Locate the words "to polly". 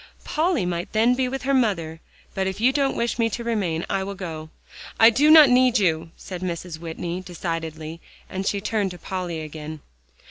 8.89-9.41